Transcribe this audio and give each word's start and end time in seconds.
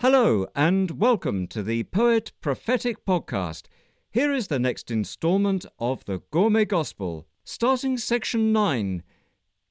Hello, 0.00 0.46
and 0.54 1.00
welcome 1.00 1.48
to 1.48 1.60
the 1.60 1.82
Poet 1.82 2.30
Prophetic 2.40 3.04
Podcast. 3.04 3.64
Here 4.12 4.32
is 4.32 4.46
the 4.46 4.60
next 4.60 4.92
installment 4.92 5.66
of 5.80 6.04
the 6.04 6.22
Gourmet 6.30 6.66
Gospel, 6.66 7.26
starting 7.42 7.98
section 7.98 8.52
9. 8.52 9.02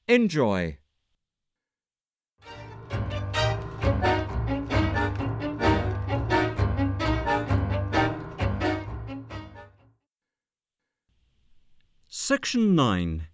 Enjoy. 0.06 0.76
Section 12.06 12.74
9 12.74 13.28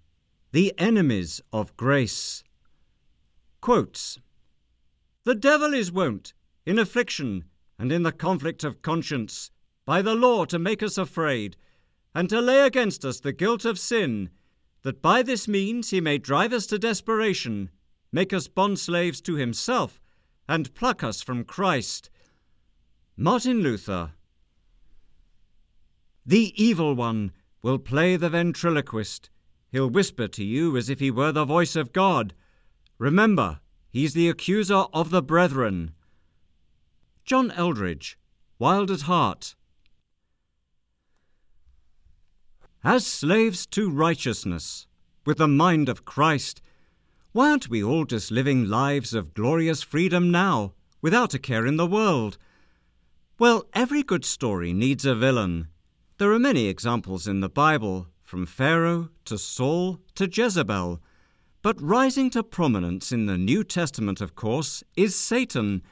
The 0.53 0.73
Enemies 0.79 1.41
of 1.53 1.77
Grace. 1.77 2.45
Quotes 3.61 4.21
The 5.25 5.35
devil 5.35 5.75
is 5.75 5.91
wont 5.91 6.35
in 6.67 6.79
affliction 6.79 7.45
and 7.79 7.91
in 7.93 8.03
the 8.03 8.13
conflict 8.13 8.65
of 8.65 8.83
conscience, 8.83 9.51
by 9.85 10.01
the 10.01 10.15
law 10.15 10.45
to 10.45 10.59
make 10.59 10.83
us 10.83 10.97
afraid, 10.97 11.57
and 12.15 12.29
to 12.29 12.41
lay 12.41 12.61
against 12.61 13.05
us 13.05 13.21
the 13.21 13.33
guilt 13.33 13.65
of 13.65 13.79
sin, 13.79 14.31
that 14.83 15.03
by 15.03 15.23
this 15.23 15.49
means 15.49 15.91
he 15.91 16.01
may 16.01 16.19
drive 16.19 16.53
us 16.53 16.67
to 16.67 16.79
desperation, 16.79 17.71
make 18.13 18.33
us 18.33 18.49
bondslaves 18.49 19.23
to 19.23 19.35
himself, 19.35 20.01
and 20.49 20.75
pluck 20.75 21.03
us 21.03 21.23
from 21.23 21.45
Christ. 21.45 22.11
Martin 23.17 23.61
Luther. 23.61 24.13
The 26.27 26.53
evil 26.63 26.95
one 26.95 27.33
will 27.63 27.79
play 27.79 28.17
the 28.17 28.29
ventriloquist. 28.29 29.31
He'll 29.71 29.91
whisper 29.91 30.29
to 30.29 30.45
you 30.45 30.77
as 30.77 30.89
if 30.89 31.01
he 31.01 31.11
were 31.11 31.33
the 31.33 31.45
voice 31.45 31.77
of 31.77 31.93
God. 31.93 32.35
Remember, 32.99 33.61
he's 33.91 34.15
the 34.15 34.29
accuser 34.29 34.85
of 34.93 35.11
the 35.11 35.23
brethren. 35.23 35.95
John 37.25 37.51
Eldredge, 37.53 38.19
Wild 38.59 38.91
at 38.91 39.03
Heart. 39.03 39.55
As 42.85 43.07
slaves 43.07 43.65
to 43.69 43.89
righteousness, 43.89 44.87
with 45.25 45.39
the 45.39 45.49
mind 45.49 45.89
of 45.89 46.05
Christ, 46.05 46.61
why 47.33 47.49
aren't 47.49 47.71
we 47.71 47.83
all 47.83 48.05
just 48.05 48.31
living 48.31 48.69
lives 48.69 49.15
of 49.15 49.33
glorious 49.33 49.83
freedom 49.83 50.31
now, 50.31 50.75
without 51.01 51.33
a 51.33 51.39
care 51.39 51.65
in 51.65 51.79
the 51.79 51.87
world? 51.87 52.37
Well, 53.39 53.65
every 53.73 54.03
good 54.03 54.27
story 54.27 54.75
needs 54.75 55.07
a 55.07 55.15
villain. 55.15 55.69
There 56.19 56.31
are 56.31 56.39
many 56.39 56.67
examples 56.67 57.27
in 57.27 57.41
the 57.41 57.49
Bible, 57.49 58.09
from 58.21 58.45
Pharaoh 58.45 59.09
to 59.25 59.39
Saul 59.39 59.99
to 60.17 60.29
Jezebel. 60.31 61.01
But 61.63 61.81
rising 61.81 62.29
to 62.31 62.43
prominence 62.43 63.13
in 63.13 63.25
the 63.25 63.39
New 63.39 63.65
Testament, 63.65 64.21
of 64.21 64.35
course, 64.35 64.85
is 64.95 65.19
Satan 65.19 65.83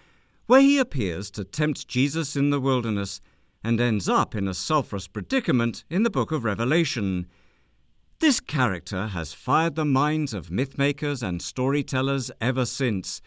where 0.52 0.60
he 0.60 0.76
appears 0.76 1.30
to 1.30 1.44
tempt 1.44 1.88
Jesus 1.88 2.36
in 2.36 2.50
the 2.50 2.60
wilderness 2.60 3.22
and 3.64 3.80
ends 3.80 4.06
up 4.06 4.34
in 4.34 4.46
a 4.46 4.52
sulphurous 4.52 5.08
predicament 5.08 5.82
in 5.88 6.02
the 6.02 6.10
book 6.10 6.30
of 6.30 6.44
Revelation. 6.44 7.26
This 8.20 8.38
character 8.38 9.06
has 9.06 9.32
fired 9.32 9.76
the 9.76 9.86
minds 9.86 10.34
of 10.34 10.50
mythmakers 10.50 11.26
and 11.26 11.40
storytellers 11.40 12.30
ever 12.38 12.66
since. 12.66 13.22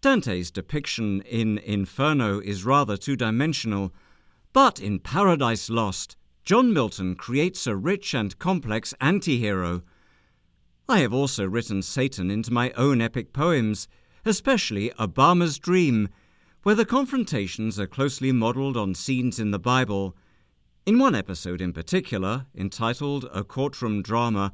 Dante's 0.00 0.52
depiction 0.52 1.22
in 1.22 1.58
Inferno 1.58 2.38
is 2.38 2.64
rather 2.64 2.96
two 2.96 3.16
dimensional, 3.16 3.92
but 4.52 4.78
in 4.78 5.00
Paradise 5.00 5.68
Lost, 5.68 6.16
John 6.44 6.72
Milton 6.72 7.16
creates 7.16 7.66
a 7.66 7.74
rich 7.74 8.14
and 8.14 8.38
complex 8.38 8.94
anti 9.00 9.40
hero. 9.40 9.82
I 10.88 11.00
have 11.00 11.12
also 11.12 11.48
written 11.48 11.82
Satan 11.82 12.30
into 12.30 12.52
my 12.52 12.70
own 12.76 13.00
epic 13.00 13.32
poems, 13.32 13.88
especially 14.24 14.90
Obama's 15.00 15.58
Dream 15.58 16.10
where 16.64 16.74
the 16.74 16.86
confrontations 16.86 17.78
are 17.78 17.86
closely 17.86 18.32
modelled 18.32 18.74
on 18.74 18.94
scenes 18.94 19.38
in 19.38 19.50
the 19.50 19.58
Bible. 19.58 20.16
In 20.86 20.98
one 20.98 21.14
episode 21.14 21.60
in 21.60 21.74
particular, 21.74 22.46
entitled 22.56 23.28
A 23.34 23.44
Courtroom 23.44 24.00
Drama, 24.00 24.50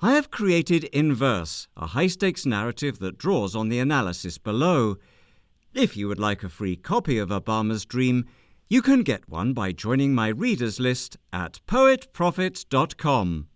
I 0.00 0.12
have 0.12 0.30
created 0.30 0.84
in 0.84 1.14
verse 1.14 1.68
a 1.76 1.88
high 1.88 2.06
stakes 2.06 2.46
narrative 2.46 2.98
that 3.00 3.18
draws 3.18 3.54
on 3.54 3.68
the 3.68 3.78
analysis 3.78 4.38
below. 4.38 4.96
If 5.74 5.98
you 5.98 6.08
would 6.08 6.18
like 6.18 6.42
a 6.42 6.48
free 6.48 6.76
copy 6.76 7.18
of 7.18 7.28
Obama's 7.28 7.84
Dream, 7.84 8.24
you 8.70 8.80
can 8.80 9.02
get 9.02 9.28
one 9.28 9.52
by 9.52 9.72
joining 9.72 10.14
my 10.14 10.28
readers 10.28 10.80
list 10.80 11.18
at 11.30 11.60
poetprophet.com. 11.66 13.48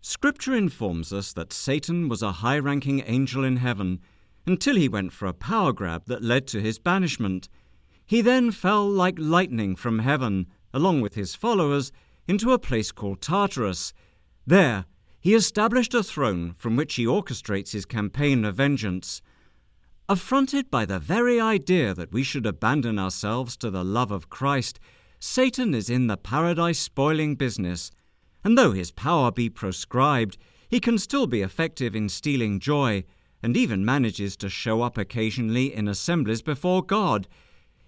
Scripture 0.00 0.54
informs 0.54 1.12
us 1.12 1.34
that 1.34 1.52
Satan 1.52 2.08
was 2.08 2.22
a 2.22 2.32
high 2.32 2.58
ranking 2.58 3.02
angel 3.06 3.44
in 3.44 3.58
heaven 3.58 4.00
until 4.46 4.76
he 4.76 4.88
went 4.88 5.12
for 5.12 5.26
a 5.26 5.34
power 5.34 5.72
grab 5.72 6.06
that 6.06 6.22
led 6.22 6.46
to 6.48 6.60
his 6.60 6.78
banishment. 6.78 7.48
He 8.04 8.20
then 8.20 8.50
fell 8.50 8.88
like 8.88 9.16
lightning 9.18 9.76
from 9.76 10.00
heaven, 10.00 10.46
along 10.74 11.00
with 11.00 11.14
his 11.14 11.34
followers, 11.34 11.92
into 12.26 12.52
a 12.52 12.58
place 12.58 12.92
called 12.92 13.20
Tartarus. 13.20 13.92
There, 14.46 14.86
he 15.20 15.34
established 15.34 15.94
a 15.94 16.02
throne 16.02 16.52
from 16.54 16.76
which 16.76 16.94
he 16.96 17.06
orchestrates 17.06 17.72
his 17.72 17.86
campaign 17.86 18.44
of 18.44 18.56
vengeance. 18.56 19.22
Affronted 20.08 20.70
by 20.70 20.84
the 20.84 20.98
very 20.98 21.40
idea 21.40 21.94
that 21.94 22.12
we 22.12 22.24
should 22.24 22.44
abandon 22.44 22.98
ourselves 22.98 23.56
to 23.58 23.70
the 23.70 23.84
love 23.84 24.10
of 24.10 24.28
Christ, 24.28 24.80
Satan 25.20 25.74
is 25.74 25.88
in 25.88 26.08
the 26.08 26.16
paradise 26.16 26.80
spoiling 26.80 27.36
business, 27.36 27.92
and 28.42 28.58
though 28.58 28.72
his 28.72 28.90
power 28.90 29.30
be 29.30 29.48
proscribed, 29.48 30.36
he 30.68 30.80
can 30.80 30.98
still 30.98 31.28
be 31.28 31.42
effective 31.42 31.94
in 31.94 32.08
stealing 32.08 32.58
joy 32.58 33.04
and 33.42 33.56
even 33.56 33.84
manages 33.84 34.36
to 34.36 34.48
show 34.48 34.82
up 34.82 34.96
occasionally 34.96 35.74
in 35.74 35.88
assemblies 35.88 36.42
before 36.42 36.82
God. 36.82 37.26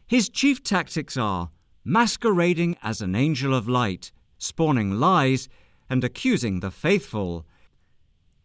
His 0.07 0.29
chief 0.29 0.63
tactics 0.63 1.17
are 1.17 1.51
masquerading 1.85 2.77
as 2.83 3.01
an 3.01 3.15
angel 3.15 3.55
of 3.55 3.69
light, 3.69 4.11
spawning 4.39 4.99
lies, 4.99 5.49
and 5.89 6.03
accusing 6.03 6.61
the 6.61 6.71
faithful. 6.71 7.47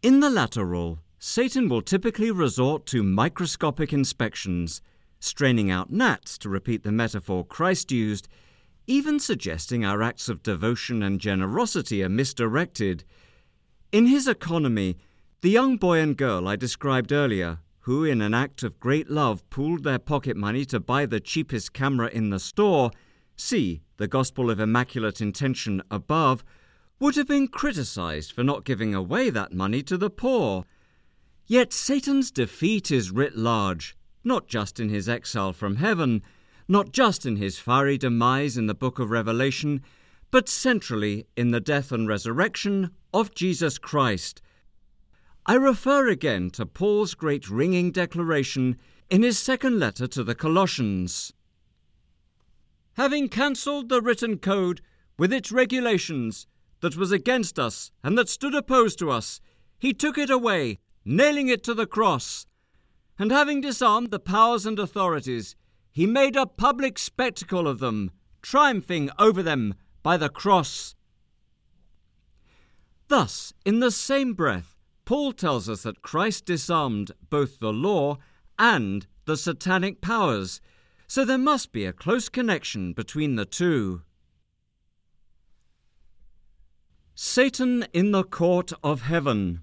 In 0.02 0.20
the 0.20 0.30
latter 0.30 0.64
role, 0.64 1.00
Satan 1.18 1.68
will 1.68 1.82
typically 1.82 2.30
resort 2.30 2.86
to 2.86 3.02
microscopic 3.02 3.92
inspections, 3.92 4.80
straining 5.18 5.70
out 5.70 5.92
gnats, 5.92 6.38
to 6.38 6.48
repeat 6.48 6.82
the 6.82 6.92
metaphor 6.92 7.44
Christ 7.44 7.92
used, 7.92 8.28
even 8.86 9.20
suggesting 9.20 9.84
our 9.84 10.02
acts 10.02 10.28
of 10.28 10.42
devotion 10.42 11.02
and 11.02 11.20
generosity 11.20 12.02
are 12.02 12.08
misdirected. 12.08 13.04
In 13.92 14.06
his 14.06 14.26
economy, 14.26 14.96
the 15.42 15.48
young 15.48 15.78
boy 15.78 15.98
and 15.98 16.18
girl 16.18 16.46
I 16.46 16.56
described 16.56 17.12
earlier, 17.12 17.60
who 17.80 18.04
in 18.04 18.20
an 18.20 18.34
act 18.34 18.62
of 18.62 18.78
great 18.78 19.10
love 19.10 19.48
pooled 19.48 19.84
their 19.84 19.98
pocket 19.98 20.36
money 20.36 20.66
to 20.66 20.78
buy 20.78 21.06
the 21.06 21.18
cheapest 21.18 21.72
camera 21.72 22.08
in 22.08 22.28
the 22.28 22.38
store, 22.38 22.90
see 23.36 23.80
the 23.96 24.06
Gospel 24.06 24.50
of 24.50 24.60
Immaculate 24.60 25.22
Intention 25.22 25.82
above, 25.90 26.44
would 26.98 27.16
have 27.16 27.26
been 27.26 27.48
criticized 27.48 28.32
for 28.32 28.44
not 28.44 28.66
giving 28.66 28.94
away 28.94 29.30
that 29.30 29.54
money 29.54 29.82
to 29.84 29.96
the 29.96 30.10
poor. 30.10 30.66
Yet 31.46 31.72
Satan's 31.72 32.30
defeat 32.30 32.90
is 32.90 33.10
writ 33.10 33.34
large, 33.34 33.96
not 34.22 34.46
just 34.46 34.78
in 34.78 34.90
his 34.90 35.08
exile 35.08 35.54
from 35.54 35.76
heaven, 35.76 36.22
not 36.68 36.92
just 36.92 37.24
in 37.24 37.36
his 37.36 37.58
fiery 37.58 37.96
demise 37.96 38.58
in 38.58 38.66
the 38.66 38.74
book 38.74 38.98
of 38.98 39.10
Revelation, 39.10 39.80
but 40.30 40.50
centrally 40.50 41.26
in 41.34 41.50
the 41.50 41.60
death 41.60 41.92
and 41.92 42.06
resurrection 42.06 42.90
of 43.14 43.34
Jesus 43.34 43.78
Christ 43.78 44.42
I 45.50 45.54
refer 45.54 46.06
again 46.06 46.50
to 46.50 46.64
Paul's 46.64 47.14
great 47.14 47.50
ringing 47.50 47.90
declaration 47.90 48.78
in 49.10 49.24
his 49.24 49.36
second 49.36 49.80
letter 49.80 50.06
to 50.06 50.22
the 50.22 50.36
Colossians. 50.36 51.32
Having 52.92 53.30
cancelled 53.30 53.88
the 53.88 54.00
written 54.00 54.38
code 54.38 54.80
with 55.18 55.32
its 55.32 55.50
regulations 55.50 56.46
that 56.82 56.96
was 56.96 57.10
against 57.10 57.58
us 57.58 57.90
and 58.04 58.16
that 58.16 58.28
stood 58.28 58.54
opposed 58.54 59.00
to 59.00 59.10
us, 59.10 59.40
he 59.76 59.92
took 59.92 60.16
it 60.18 60.30
away, 60.30 60.78
nailing 61.04 61.48
it 61.48 61.64
to 61.64 61.74
the 61.74 61.84
cross. 61.84 62.46
And 63.18 63.32
having 63.32 63.60
disarmed 63.60 64.12
the 64.12 64.20
powers 64.20 64.66
and 64.66 64.78
authorities, 64.78 65.56
he 65.90 66.06
made 66.06 66.36
a 66.36 66.46
public 66.46 66.96
spectacle 66.96 67.66
of 67.66 67.80
them, 67.80 68.12
triumphing 68.40 69.10
over 69.18 69.42
them 69.42 69.74
by 70.04 70.16
the 70.16 70.28
cross. 70.28 70.94
Thus, 73.08 73.52
in 73.64 73.80
the 73.80 73.90
same 73.90 74.34
breath, 74.34 74.76
Paul 75.10 75.32
tells 75.32 75.68
us 75.68 75.82
that 75.82 76.02
Christ 76.02 76.44
disarmed 76.44 77.10
both 77.30 77.58
the 77.58 77.72
law 77.72 78.18
and 78.60 79.08
the 79.24 79.36
satanic 79.36 80.00
powers, 80.00 80.60
so 81.08 81.24
there 81.24 81.36
must 81.36 81.72
be 81.72 81.84
a 81.84 81.92
close 81.92 82.28
connection 82.28 82.92
between 82.92 83.34
the 83.34 83.44
two. 83.44 84.02
Satan 87.16 87.88
in 87.92 88.12
the 88.12 88.22
court 88.22 88.72
of 88.84 89.02
heaven. 89.02 89.62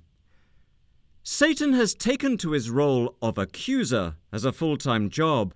Satan 1.23 1.71
has 1.71 1.95
taken 1.95 2.37
to 2.39 2.51
his 2.51 2.69
role 2.69 3.15
of 3.21 3.37
accuser 3.37 4.17
as 4.33 4.43
a 4.43 4.51
full 4.51 4.75
time 4.75 5.09
job, 5.09 5.53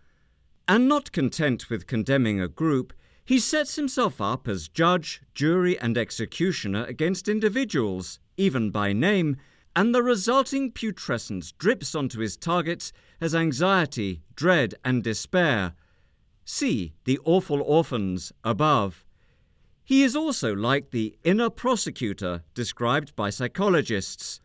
and 0.69 0.87
not 0.87 1.11
content 1.11 1.69
with 1.69 1.85
condemning 1.85 2.39
a 2.39 2.47
group, 2.47 2.93
he 3.25 3.39
sets 3.39 3.75
himself 3.75 4.21
up 4.21 4.47
as 4.47 4.69
judge, 4.69 5.21
jury, 5.35 5.77
and 5.77 5.97
executioner 5.97 6.85
against 6.85 7.27
individuals, 7.27 8.21
even 8.37 8.71
by 8.71 8.93
name, 8.93 9.35
and 9.75 9.95
the 9.95 10.03
resulting 10.03 10.71
putrescence 10.71 11.51
drips 11.53 11.95
onto 11.95 12.19
his 12.19 12.35
targets 12.35 12.91
as 13.19 13.33
anxiety, 13.33 14.21
dread, 14.35 14.75
and 14.83 15.03
despair. 15.03 15.73
See 16.43 16.93
the 17.05 17.19
awful 17.23 17.61
orphans 17.61 18.33
above. 18.43 19.05
He 19.83 20.03
is 20.03 20.15
also 20.15 20.53
like 20.53 20.91
the 20.91 21.15
inner 21.23 21.49
prosecutor 21.49 22.43
described 22.53 23.15
by 23.15 23.29
psychologists. 23.29 24.41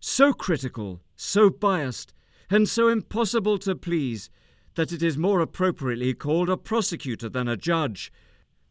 So 0.00 0.32
critical, 0.32 1.00
so 1.16 1.50
biased, 1.50 2.14
and 2.48 2.68
so 2.68 2.88
impossible 2.88 3.58
to 3.58 3.74
please 3.76 4.30
that 4.74 4.92
it 4.92 5.02
is 5.02 5.18
more 5.18 5.40
appropriately 5.40 6.14
called 6.14 6.48
a 6.48 6.56
prosecutor 6.56 7.28
than 7.28 7.48
a 7.48 7.56
judge. 7.56 8.12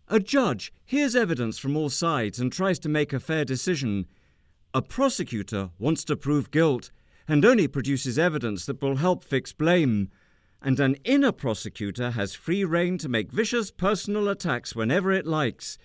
A 0.07 0.19
judge 0.19 0.73
hears 0.85 1.15
evidence 1.15 1.59
from 1.59 1.77
all 1.77 1.89
sides 1.89 2.39
and 2.39 2.51
tries 2.51 2.79
to 2.79 2.89
make 2.89 3.13
a 3.13 3.19
fair 3.19 3.45
decision. 3.45 4.07
A 4.73 4.81
prosecutor 4.83 5.71
wants 5.79 6.03
to 6.05 6.15
prove 6.15 6.51
guilt 6.51 6.91
and 7.27 7.43
only 7.43 7.67
produces 7.67 8.19
evidence 8.19 8.65
that 8.65 8.81
will 8.81 8.97
help 8.97 9.23
fix 9.23 9.51
blame. 9.51 10.09
And 10.61 10.79
an 10.79 10.95
inner 11.03 11.31
prosecutor 11.31 12.11
has 12.11 12.35
free 12.35 12.63
rein 12.63 12.97
to 12.99 13.09
make 13.09 13.31
vicious 13.31 13.71
personal 13.71 14.27
attacks 14.27 14.75
whenever 14.75 15.11
it 15.11 15.25
likes. 15.25 15.77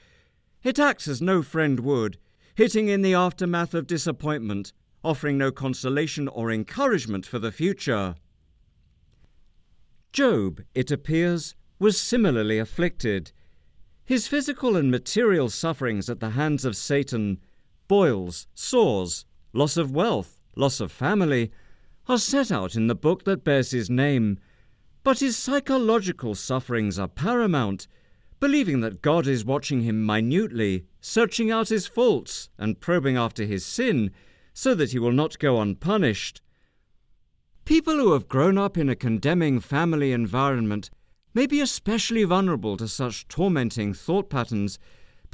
It 0.63 0.79
acts 0.79 1.09
as 1.09 1.23
no 1.23 1.43
friend 1.43 1.81
would, 1.81 2.19
hitting 2.55 2.89
in 2.89 3.03
the 3.03 3.15
aftermath 3.15 3.73
of 3.75 3.87
disappointment, 3.87 4.73
offering 5.03 5.39
no 5.39 5.51
consolation 5.51 6.29
or 6.29 6.51
encouragement 6.51 7.25
for 7.25 7.39
the 7.39 7.53
future. 7.53 8.17
Job, 10.13 10.63
it 10.75 10.91
appears, 10.91 11.55
was 11.79 12.01
similarly 12.01 12.59
afflicted. 12.59 13.33
His 14.05 14.29
physical 14.29 14.77
and 14.77 14.91
material 14.91 15.49
sufferings 15.49 16.11
at 16.11 16.21
the 16.21 16.31
hands 16.31 16.65
of 16.65 16.77
Satan, 16.77 17.41
boils, 17.89 18.47
sores, 18.55 19.25
loss 19.53 19.77
of 19.77 19.91
wealth, 19.91 20.41
loss 20.57 20.81
of 20.81 20.93
family, 20.93 21.51
are 22.09 22.19
set 22.19 22.53
out 22.53 22.75
in 22.75 22.87
the 22.87 22.95
book 22.95 23.25
that 23.25 23.45
bears 23.45 23.71
his 23.71 23.89
name. 23.89 24.39
But 25.03 25.21
his 25.21 25.37
psychological 25.37 26.35
sufferings 26.35 26.99
are 26.99 27.09
paramount, 27.09 27.87
believing 28.41 28.81
that 28.81 29.03
God 29.03 29.27
is 29.27 29.45
watching 29.45 29.83
him 29.83 30.05
minutely, 30.05 30.87
searching 31.01 31.51
out 31.51 31.69
his 31.69 31.87
faults, 31.87 32.49
and 32.59 32.81
probing 32.81 33.17
after 33.17 33.45
his 33.45 33.65
sin, 33.65 34.11
so 34.53 34.75
that 34.75 34.93
he 34.93 34.99
will 34.99 35.13
not 35.13 35.39
go 35.39 35.61
unpunished. 35.61 36.41
People 37.65 37.95
who 37.95 38.13
have 38.13 38.29
grown 38.29 38.59
up 38.59 38.77
in 38.77 38.89
a 38.89 38.97
condemning 38.97 39.61
family 39.61 40.13
environment 40.13 40.91
may 41.33 41.47
be 41.47 41.61
especially 41.61 42.25
vulnerable 42.25 42.77
to 42.77 42.87
such 42.87 43.27
tormenting 43.29 43.95
thought 43.95 44.31
patterns 44.31 44.79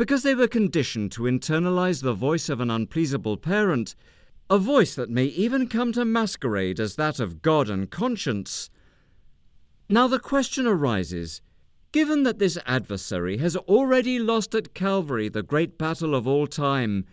because 0.01 0.23
they 0.23 0.35
were 0.35 0.49
conditioned 0.49 1.13
to 1.13 1.25
internalize 1.25 2.03
the 2.03 2.15
voice 2.15 2.49
of 2.49 2.59
an 2.59 2.71
unpleasable 2.71 3.37
parent, 3.37 3.95
a 4.49 4.57
voice 4.57 4.95
that 4.95 5.11
may 5.11 5.27
even 5.27 5.69
come 5.69 5.93
to 5.93 6.07
masquerade 6.07 6.81
as 6.81 6.97
that 6.97 7.21
of 7.21 7.43
God 7.43 7.69
and 7.69 7.91
conscience. 7.91 8.71
Now 9.91 10.09
the 10.09 10.19
question 10.19 10.67
arises 10.67 11.43
given 11.93 12.23
that 12.23 12.39
this 12.39 12.57
adversary 12.65 13.37
has 13.37 13.57
already 13.57 14.19
lost 14.19 14.55
at 14.55 14.73
Calvary 14.73 15.29
the 15.29 15.43
great 15.43 15.77
battle 15.77 16.15
of 16.15 16.27
all 16.27 16.47
time, 16.47 17.05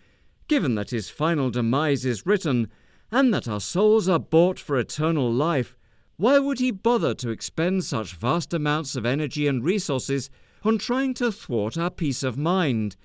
given 0.48 0.74
that 0.76 0.88
his 0.88 1.10
final 1.10 1.50
demise 1.50 2.06
is 2.06 2.24
written, 2.24 2.70
and 3.12 3.34
that 3.34 3.46
our 3.46 3.60
souls 3.60 4.08
are 4.08 4.18
bought 4.18 4.58
for 4.58 4.78
eternal 4.78 5.30
life, 5.30 5.76
why 6.16 6.38
would 6.38 6.58
he 6.58 6.70
bother 6.70 7.12
to 7.12 7.28
expend 7.28 7.84
such 7.84 8.14
vast 8.14 8.54
amounts 8.54 8.96
of 8.96 9.04
energy 9.04 9.46
and 9.46 9.62
resources 9.62 10.30
on 10.64 10.78
trying 10.78 11.14
to 11.14 11.30
thwart 11.32 11.78
our 11.78 11.90
peace 11.90 12.22
of 12.22 12.36
mind? 12.36 12.96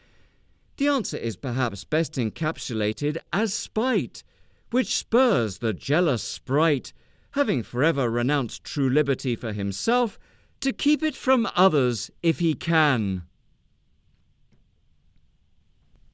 The 0.78 0.88
answer 0.88 1.18
is 1.18 1.36
perhaps 1.36 1.84
best 1.84 2.14
encapsulated 2.14 3.18
as 3.32 3.54
spite, 3.54 4.24
which 4.72 4.96
spurs 4.96 5.60
the 5.60 5.74
jealous 5.74 6.24
sprite, 6.24 6.94
having 7.32 7.64
forever 7.64 8.10
renounced 8.10 8.64
true 8.64 8.90
liberty 8.90 9.36
for 9.36 9.54
himself, 9.54 10.18
to 10.62 10.74
keep 10.74 11.04
it 11.04 11.16
from 11.16 11.48
others 11.56 12.10
if 12.22 12.40
he 12.40 12.54
can. 12.54 13.24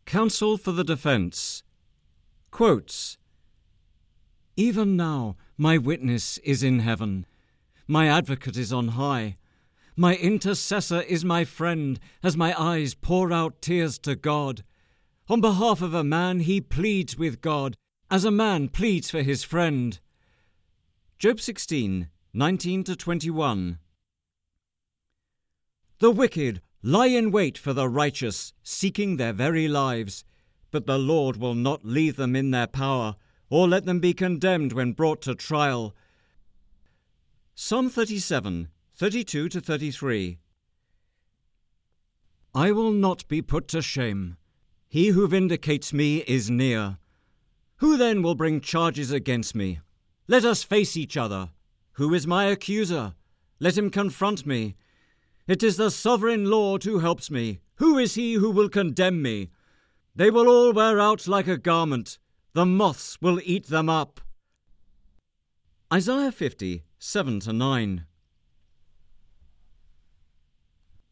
Counsel 0.06 0.58
for 0.58 0.72
the 0.72 0.84
Defence 0.84 1.64
Quotes 2.52 3.18
Even 4.58 4.98
now, 4.98 5.38
my 5.56 5.78
witness 5.78 6.40
is 6.40 6.64
in 6.64 6.80
heaven. 6.80 7.26
My 7.88 8.08
advocate 8.08 8.58
is 8.58 8.74
on 8.74 8.90
high. 8.90 9.38
My 10.00 10.16
intercessor 10.16 11.01
is 11.01 11.25
my 11.25 11.44
friend, 11.44 12.00
as 12.24 12.38
my 12.38 12.57
eyes 12.57 12.94
pour 12.94 13.34
out 13.34 13.62
tears 13.62 14.00
to 14.00 14.16
God. 14.16 14.63
On 15.28 15.42
behalf 15.42 15.81
of 15.81 15.94
a 15.94 16.06
man, 16.06 16.40
he 16.40 16.62
pleads 16.62 17.18
with 17.18 17.42
God, 17.42 17.75
as 18.10 18.24
a 18.24 18.31
man 18.31 18.69
pleads 18.69 19.12
for 19.12 19.22
his 19.22 19.44
friend. 19.44 20.00
Job 21.18 21.42
16, 21.42 22.07
19 22.34 22.84
to 22.86 22.96
21. 22.96 23.80
The 26.00 26.12
wicked 26.12 26.62
lie 26.81 27.07
in 27.07 27.30
wait 27.30 27.57
for 27.57 27.74
the 27.74 27.90
righteous, 27.90 28.54
seeking 28.63 29.18
their 29.18 29.34
very 29.34 29.68
lives, 29.68 30.24
but 30.72 30.86
the 30.86 30.98
Lord 30.98 31.36
will 31.36 31.56
not 31.56 31.84
leave 31.84 32.16
them 32.16 32.38
in 32.38 32.52
their 32.52 32.68
power 32.68 33.18
or 33.50 33.68
let 33.68 33.84
them 33.84 34.00
be 34.00 34.13
condemned 34.13 34.72
when 34.72 34.94
brought 34.94 35.22
to 35.24 35.36
trial. 35.36 35.94
Psalm 37.54 37.90
37, 37.90 38.69
32 39.00 39.48
to 39.48 39.62
33. 39.62 40.40
I 42.54 42.72
will 42.74 42.92
not 42.92 43.25
be 43.30 43.42
put 43.42 43.69
to 43.69 43.81
shame. 43.81 44.36
He 44.90 45.07
who 45.12 45.25
vindicates 45.25 45.94
me 45.94 46.18
is 46.28 46.50
near. 46.50 46.98
Who 47.78 47.96
then 47.96 48.22
will 48.22 48.36
bring 48.36 48.60
charges 48.60 49.10
against 49.10 49.56
me? 49.56 49.80
Let 50.28 50.44
us 50.44 50.63
face 50.63 50.98
each 50.98 51.16
other. 51.16 51.51
Who 51.94 52.13
is 52.13 52.28
my 52.28 52.48
accuser? 52.48 53.13
Let 53.62 53.78
him 53.78 53.90
confront 53.90 54.46
me. 54.46 54.75
It 55.48 55.63
is 55.63 55.78
the 55.78 55.92
sovereign 55.92 56.50
Lord 56.50 56.84
who 56.84 57.00
helps 57.00 57.31
me. 57.31 57.62
Who 57.75 57.98
is 57.98 58.16
he 58.16 58.34
who 58.34 58.52
will 58.52 58.68
condemn 58.68 59.22
me? 59.22 59.50
They 60.13 60.30
will 60.30 60.50
all 60.50 60.74
wear 60.74 61.00
out 61.00 61.25
like 61.25 61.48
a 61.48 61.57
garment. 61.57 62.18
The 62.52 62.66
moths 62.66 63.18
will 63.22 63.40
eat 63.45 63.68
them 63.68 63.88
up. 63.88 64.19
Isaiah 65.90 66.34
50, 66.34 66.84
7 67.00 67.40
to 67.40 67.54
9. 67.54 68.06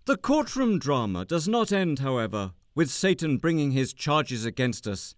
The 0.07 0.15
courtroom 0.15 0.79
drama 0.79 1.25
does 1.25 1.49
not 1.49 1.73
end, 1.73 1.99
however, 1.99 2.53
with 2.73 2.89
Satan 2.89 3.35
bringing 3.35 3.71
his 3.71 3.91
charges 3.91 4.45
against 4.45 4.87
us. 4.87 5.15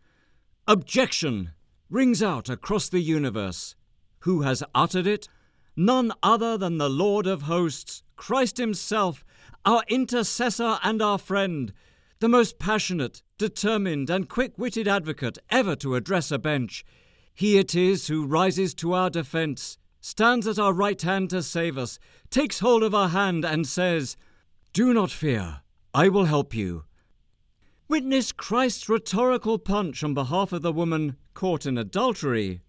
Objection 0.68 1.52
rings 1.92 2.24
out 2.24 2.50
across 2.50 2.90
the 2.90 3.00
universe. 3.00 3.76
Who 4.22 4.42
has 4.42 4.64
uttered 4.74 5.06
it? 5.06 5.30
None 5.76 6.12
other 6.24 6.58
than 6.58 6.80
the 6.80 6.90
Lord 6.90 7.28
of 7.28 7.44
hosts, 7.44 8.02
Christ 8.16 8.58
Himself, 8.58 9.24
our 9.64 9.84
intercessor 9.90 10.80
and 10.84 11.04
our 11.04 11.20
friend 11.20 11.72
the 12.20 12.28
most 12.28 12.58
passionate, 12.58 13.22
determined, 13.38 14.10
and 14.10 14.28
quick 14.28 14.58
witted 14.58 14.88
advocate 14.88 15.38
ever 15.52 15.76
to 15.76 15.94
address 15.94 16.32
a 16.32 16.40
bench. 16.40 16.84
He 17.36 17.60
it 17.60 17.76
is 17.76 18.08
who 18.08 18.26
rises 18.26 18.74
to 18.76 18.94
our 18.94 19.12
defence, 19.12 19.78
stands 20.02 20.48
at 20.48 20.58
our 20.58 20.74
right 20.74 21.00
hand 21.00 21.30
to 21.30 21.44
save 21.44 21.78
us, 21.78 22.00
takes 22.32 22.60
hold 22.60 22.82
of 22.82 22.96
our 22.96 23.10
hand, 23.10 23.46
and 23.46 23.68
says, 23.68 24.18
Do 24.72 24.94
not 24.94 25.10
fear, 25.10 25.62
I 25.94 26.10
will 26.10 26.26
help 26.26 26.54
you. 26.54 26.84
Witness 27.88 28.32
Christ's 28.32 28.88
rhetorical 28.88 29.58
punch 29.58 30.04
on 30.04 30.14
behalf 30.14 30.52
of 30.52 30.62
the 30.62 30.72
woman 30.72 31.16
caught 31.34 31.66
in 31.66 31.76
adultery. 31.76 32.62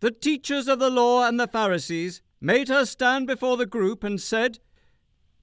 The 0.00 0.10
teachers 0.10 0.66
of 0.66 0.78
the 0.78 0.88
law 0.88 1.26
and 1.26 1.38
the 1.38 1.46
Pharisees 1.46 2.22
made 2.40 2.68
her 2.68 2.86
stand 2.86 3.26
before 3.26 3.58
the 3.58 3.66
group 3.66 4.02
and 4.02 4.18
said, 4.18 4.60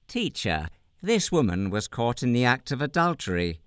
Teacher, 0.08 0.66
this 1.00 1.30
woman 1.30 1.70
was 1.70 1.86
caught 1.86 2.22
in 2.22 2.32
the 2.32 2.44
act 2.44 2.72
of 2.72 2.82
adultery. 2.82 3.60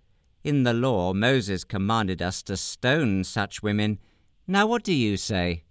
In 0.43 0.63
the 0.63 0.73
law, 0.73 1.13
Moses 1.13 1.63
commanded 1.63 2.21
us 2.21 2.43
to 2.43 2.57
stone 2.57 3.23
such 3.23 3.63
women. 3.63 3.99
Now, 4.47 4.67
what 4.67 4.83
do 4.83 4.93
you 4.93 5.15
say? 5.15 5.63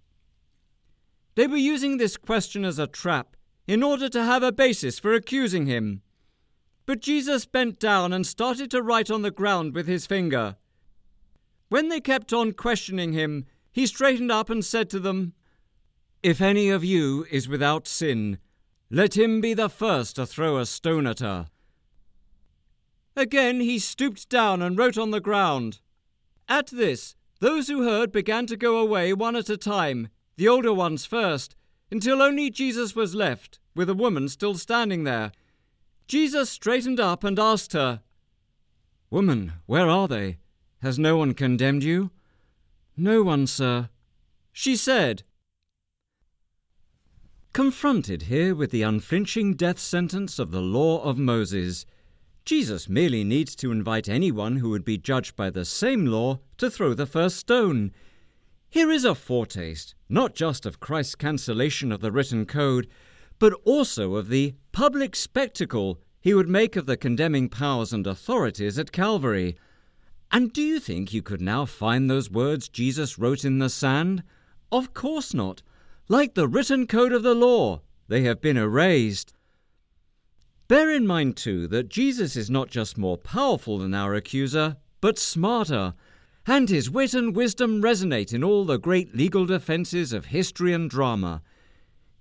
They 1.35 1.45
were 1.45 1.55
using 1.55 1.97
this 1.97 2.17
question 2.17 2.65
as 2.65 2.79
a 2.79 2.87
trap 2.87 3.34
in 3.67 3.83
order 3.83 4.09
to 4.09 4.23
have 4.23 4.43
a 4.43 4.51
basis 4.51 4.99
for 4.99 5.13
accusing 5.13 5.65
him. 5.65 6.01
But 6.85 7.01
Jesus 7.01 7.45
bent 7.45 7.79
down 7.79 8.13
and 8.13 8.25
started 8.25 8.69
to 8.71 8.81
write 8.81 9.09
on 9.09 9.23
the 9.23 9.31
ground 9.31 9.73
with 9.73 9.87
his 9.87 10.05
finger. 10.05 10.55
When 11.69 11.89
they 11.89 11.99
kept 11.99 12.31
on 12.31 12.51
questioning 12.51 13.13
him, 13.13 13.45
he 13.71 13.87
straightened 13.87 14.31
up 14.31 14.49
and 14.49 14.63
said 14.63 14.89
to 14.91 14.99
them, 14.99 15.33
If 16.21 16.41
any 16.41 16.69
of 16.69 16.83
you 16.83 17.25
is 17.31 17.49
without 17.49 17.87
sin, 17.87 18.37
let 18.91 19.17
him 19.17 19.41
be 19.41 19.53
the 19.53 19.69
first 19.69 20.15
to 20.17 20.25
throw 20.25 20.57
a 20.57 20.65
stone 20.65 21.07
at 21.07 21.19
her. 21.19 21.47
Again 23.15 23.61
he 23.61 23.79
stooped 23.79 24.29
down 24.29 24.61
and 24.61 24.77
wrote 24.77 24.97
on 24.97 25.11
the 25.11 25.19
ground. 25.19 25.79
At 26.47 26.67
this, 26.67 27.15
those 27.39 27.67
who 27.67 27.83
heard 27.83 28.11
began 28.11 28.45
to 28.47 28.57
go 28.57 28.77
away 28.77 29.11
one 29.13 29.35
at 29.35 29.49
a 29.49 29.57
time, 29.57 30.09
the 30.37 30.47
older 30.47 30.73
ones 30.73 31.05
first, 31.05 31.55
until 31.91 32.21
only 32.21 32.49
Jesus 32.49 32.95
was 32.95 33.15
left, 33.15 33.59
with 33.75 33.89
a 33.89 33.93
woman 33.93 34.29
still 34.29 34.55
standing 34.55 35.03
there. 35.03 35.31
Jesus 36.07 36.49
straightened 36.49 36.99
up 36.99 37.23
and 37.23 37.39
asked 37.39 37.73
her, 37.73 38.01
Woman, 39.09 39.53
where 39.65 39.89
are 39.89 40.07
they? 40.07 40.37
Has 40.81 40.99
no 40.99 41.17
one 41.17 41.33
condemned 41.33 41.83
you? 41.83 42.11
No 42.97 43.23
one, 43.23 43.47
sir. 43.47 43.89
She 44.51 44.75
said, 44.75 45.23
Confronted 47.53 48.23
here 48.23 48.53
with 48.53 48.71
the 48.71 48.81
unflinching 48.81 49.55
death 49.55 49.79
sentence 49.79 50.39
of 50.39 50.51
the 50.51 50.61
law 50.61 51.01
of 51.03 51.17
Moses, 51.17 51.85
Jesus 52.43 52.87
merely 52.87 53.23
needs 53.23 53.55
to 53.55 53.71
invite 53.71 54.07
anyone 54.07 54.57
who 54.57 54.69
would 54.69 54.85
be 54.85 54.97
judged 54.97 55.35
by 55.35 55.49
the 55.49 55.65
same 55.65 56.05
law 56.05 56.39
to 56.57 56.69
throw 56.69 56.93
the 56.93 57.05
first 57.05 57.37
stone. 57.37 57.91
Here 58.69 58.91
is 58.91 59.05
a 59.05 59.15
foretaste, 59.15 59.95
not 60.09 60.35
just 60.35 60.65
of 60.65 60.79
Christ's 60.79 61.15
cancellation 61.15 61.91
of 61.91 62.01
the 62.01 62.11
written 62.11 62.45
code, 62.45 62.87
but 63.39 63.53
also 63.65 64.15
of 64.15 64.29
the 64.29 64.55
public 64.71 65.15
spectacle 65.15 65.99
he 66.19 66.33
would 66.33 66.49
make 66.49 66.75
of 66.75 66.85
the 66.85 66.97
condemning 66.97 67.49
powers 67.49 67.93
and 67.93 68.07
authorities 68.07 68.79
at 68.79 68.91
Calvary. 68.91 69.55
And 70.31 70.51
do 70.51 70.61
you 70.61 70.79
think 70.79 71.13
you 71.13 71.21
could 71.21 71.41
now 71.41 71.65
find 71.65 72.09
those 72.09 72.31
words 72.31 72.67
Jesus 72.67 73.19
wrote 73.19 73.45
in 73.45 73.59
the 73.59 73.69
sand? 73.69 74.23
Of 74.71 74.93
course 74.93 75.33
not. 75.33 75.61
Like 76.07 76.33
the 76.33 76.47
written 76.47 76.87
code 76.87 77.13
of 77.13 77.23
the 77.23 77.35
law, 77.35 77.81
they 78.07 78.23
have 78.23 78.41
been 78.41 78.57
erased. 78.57 79.33
Bear 80.67 80.89
in 80.89 81.05
mind, 81.05 81.37
too, 81.37 81.67
that 81.67 81.89
Jesus 81.89 82.35
is 82.35 82.49
not 82.49 82.69
just 82.69 82.97
more 82.97 83.17
powerful 83.17 83.77
than 83.77 83.93
our 83.93 84.15
accuser, 84.15 84.77
but 84.99 85.19
smarter, 85.19 85.93
and 86.47 86.69
his 86.69 86.89
wit 86.89 87.13
and 87.13 87.35
wisdom 87.35 87.81
resonate 87.81 88.33
in 88.33 88.43
all 88.43 88.65
the 88.65 88.77
great 88.77 89.15
legal 89.15 89.45
defences 89.45 90.13
of 90.13 90.25
history 90.25 90.73
and 90.73 90.89
drama. 90.89 91.41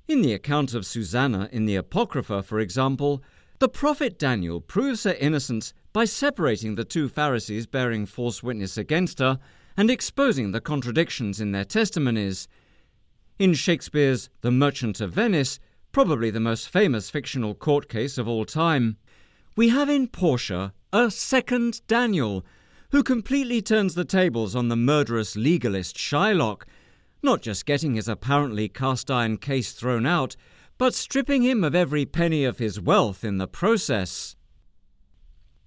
In 0.08 0.22
the 0.22 0.32
account 0.32 0.74
of 0.74 0.86
Susanna 0.86 1.48
in 1.52 1.66
the 1.66 1.76
Apocrypha, 1.76 2.42
for 2.42 2.58
example, 2.58 3.22
the 3.58 3.68
prophet 3.68 4.18
Daniel 4.18 4.60
proves 4.60 5.04
her 5.04 5.14
innocence 5.14 5.72
by 5.92 6.04
separating 6.04 6.74
the 6.74 6.84
two 6.84 7.08
Pharisees 7.08 7.66
bearing 7.66 8.04
false 8.04 8.42
witness 8.42 8.76
against 8.76 9.18
her 9.20 9.38
and 9.76 9.90
exposing 9.90 10.52
the 10.52 10.60
contradictions 10.60 11.40
in 11.40 11.52
their 11.52 11.64
testimonies. 11.64 12.48
In 13.38 13.54
Shakespeare's 13.54 14.28
The 14.40 14.50
Merchant 14.50 15.00
of 15.00 15.12
Venice, 15.12 15.58
probably 15.92 16.30
the 16.30 16.40
most 16.40 16.68
famous 16.68 17.10
fictional 17.10 17.54
court 17.54 17.88
case 17.88 18.18
of 18.18 18.28
all 18.28 18.44
time, 18.44 18.96
we 19.56 19.68
have 19.68 19.88
in 19.88 20.08
Portia 20.08 20.72
a 20.92 21.10
second 21.10 21.80
Daniel, 21.86 22.44
who 22.94 23.02
completely 23.02 23.60
turns 23.60 23.96
the 23.96 24.04
tables 24.04 24.54
on 24.54 24.68
the 24.68 24.76
murderous 24.76 25.34
legalist 25.34 25.96
Shylock, 25.96 26.62
not 27.24 27.42
just 27.42 27.66
getting 27.66 27.96
his 27.96 28.06
apparently 28.06 28.68
cast 28.68 29.10
iron 29.10 29.36
case 29.36 29.72
thrown 29.72 30.06
out, 30.06 30.36
but 30.78 30.94
stripping 30.94 31.42
him 31.42 31.64
of 31.64 31.74
every 31.74 32.06
penny 32.06 32.44
of 32.44 32.60
his 32.60 32.80
wealth 32.80 33.24
in 33.24 33.38
the 33.38 33.48
process. 33.48 34.36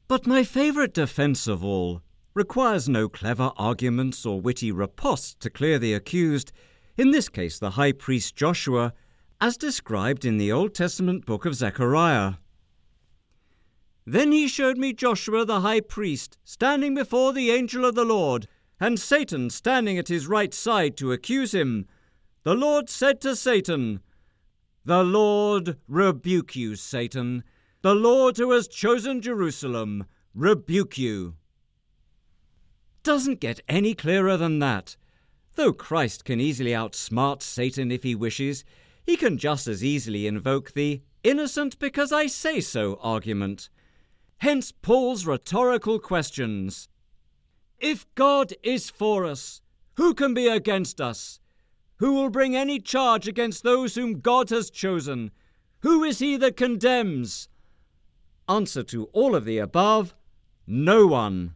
But 0.07 0.25
my 0.25 0.46
favourite 0.46 0.93
defence 0.93 1.48
of 1.48 1.65
all 1.65 2.01
requires 2.34 2.88
no 2.88 3.10
clever 3.10 3.51
arguments 3.57 4.25
or 4.25 4.39
witty 4.39 4.72
riposte 4.72 5.41
to 5.41 5.50
clear 5.50 5.77
the 5.77 5.93
accused 5.93 6.53
in 6.96 7.12
this 7.12 7.27
case 7.27 7.60
the 7.60 7.72
high 7.72 7.91
priest 7.91 8.38
Joshua, 8.38 8.93
as 9.41 9.57
described 9.57 10.24
in 10.24 10.38
the 10.38 10.53
Old 10.53 10.74
Testament 10.74 11.25
book 11.25 11.46
of 11.46 11.55
Zechariah. 11.55 12.36
Then 14.10 14.32
he 14.32 14.48
showed 14.48 14.78
me 14.78 14.94
Joshua 14.94 15.44
the 15.44 15.60
high 15.60 15.82
priest 15.82 16.38
standing 16.46 16.96
before 16.96 17.34
the 17.34 17.52
angel 17.52 17.84
of 17.84 17.94
the 17.94 18.06
Lord, 18.06 18.48
and 18.80 18.98
Satan 18.98 19.50
standing 19.50 19.98
at 19.98 20.08
his 20.08 20.28
right 20.28 20.54
side 20.54 20.96
to 20.96 21.12
accuse 21.12 21.54
him. 21.54 21.88
The 22.44 22.56
Lord 22.56 22.90
said 22.90 23.20
to 23.22 23.36
Satan, 23.36 24.00
The 24.86 25.04
Lord 25.04 25.76
rebuke 25.90 26.56
you, 26.56 26.78
Satan. 26.78 27.44
The 27.82 27.94
Lord 27.94 28.38
who 28.38 28.52
has 28.52 28.70
chosen 28.70 29.22
Jerusalem 29.22 30.06
rebuke 30.34 30.98
you. 30.98 31.36
Doesn't 33.04 33.42
get 33.42 33.60
any 33.68 33.94
clearer 33.94 34.38
than 34.38 34.60
that. 34.60 34.96
Though 35.56 35.74
Christ 35.74 36.24
can 36.24 36.40
easily 36.40 36.72
outsmart 36.72 37.42
Satan 37.42 37.92
if 37.92 38.04
he 38.04 38.16
wishes, 38.16 38.64
he 39.06 39.18
can 39.18 39.38
just 39.38 39.68
as 39.68 39.84
easily 39.84 40.28
invoke 40.28 40.72
the 40.72 41.02
innocent 41.26 41.78
because 41.78 42.14
I 42.14 42.28
say 42.28 42.62
so 42.62 42.98
argument. 43.02 43.68
Hence 44.39 44.72
Paul's 44.72 45.25
rhetorical 45.25 46.00
questions. 46.00 46.89
If 47.79 48.06
God 48.15 48.53
is 48.63 48.89
for 48.89 49.25
us, 49.25 49.62
who 49.96 50.13
can 50.13 50.34
be 50.34 50.48
against 50.48 51.01
us? 51.01 51.39
Who 51.98 52.13
will 52.13 52.29
bring 52.29 52.56
any 52.56 52.79
charge 52.79 53.27
against 53.27 53.63
those 53.63 53.96
whom 53.96 54.20
God 54.20 54.50
has 54.51 54.70
chosen? 54.70 55.32
Who 55.79 56.03
is 56.03 56.20
he 56.20 56.38
that 56.38 56.56
condemns? 56.56 57.50
Answer 58.48 58.84
to 58.84 59.06
all 59.13 59.36
of 59.36 59.46
the 59.46 59.58
above 59.58 60.13
no 60.67 61.08
one. 61.08 61.53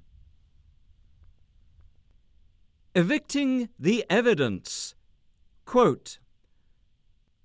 Evicting 2.96 3.70
the 3.78 4.06
evidence. 4.10 4.96
Quote, 5.66 6.18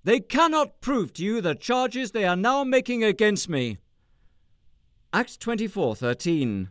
they 0.03 0.21
cannot 0.21 0.79
prove 0.79 1.11
to 1.13 1.23
you 1.23 1.41
the 1.41 1.55
charges 1.55 2.11
they 2.11 2.23
are 2.23 2.37
now 2.37 2.63
making 2.63 3.03
against 3.03 3.49
me. 3.49 3.77
Acts 5.13 5.37
24:13. 5.37 6.69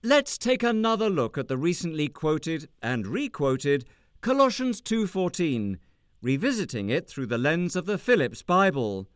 Let's 0.00 0.38
take 0.38 0.62
another 0.62 1.10
look 1.10 1.36
at 1.36 1.48
the 1.48 1.56
recently 1.56 2.06
quoted 2.06 2.68
and 2.80 3.04
requoted 3.04 3.84
Colossians 4.20 4.80
2:14, 4.80 5.80
revisiting 6.22 6.88
it 6.88 7.08
through 7.08 7.26
the 7.26 7.36
lens 7.36 7.74
of 7.74 7.84
the 7.84 7.98
Phillips 7.98 8.42
Bible. 8.42 9.08